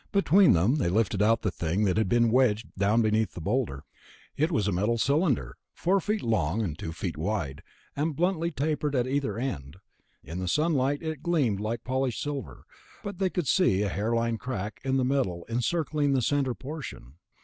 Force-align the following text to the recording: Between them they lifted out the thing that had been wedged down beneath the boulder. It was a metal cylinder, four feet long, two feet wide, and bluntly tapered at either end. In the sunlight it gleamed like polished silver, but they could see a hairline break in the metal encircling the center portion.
Between 0.11 0.53
them 0.53 0.77
they 0.77 0.89
lifted 0.89 1.21
out 1.21 1.43
the 1.43 1.51
thing 1.51 1.83
that 1.83 1.95
had 1.95 2.09
been 2.09 2.31
wedged 2.31 2.75
down 2.75 3.03
beneath 3.03 3.35
the 3.35 3.39
boulder. 3.39 3.83
It 4.35 4.51
was 4.51 4.67
a 4.67 4.71
metal 4.71 4.97
cylinder, 4.97 5.57
four 5.75 5.99
feet 5.99 6.23
long, 6.23 6.73
two 6.75 6.91
feet 6.91 7.17
wide, 7.17 7.61
and 7.95 8.15
bluntly 8.15 8.49
tapered 8.49 8.95
at 8.95 9.05
either 9.05 9.37
end. 9.37 9.77
In 10.23 10.39
the 10.39 10.47
sunlight 10.47 11.03
it 11.03 11.21
gleamed 11.21 11.59
like 11.59 11.83
polished 11.83 12.19
silver, 12.19 12.65
but 13.03 13.19
they 13.19 13.29
could 13.29 13.47
see 13.47 13.83
a 13.83 13.89
hairline 13.89 14.37
break 14.37 14.79
in 14.83 14.97
the 14.97 15.05
metal 15.05 15.45
encircling 15.47 16.13
the 16.13 16.23
center 16.23 16.55
portion. 16.55 17.17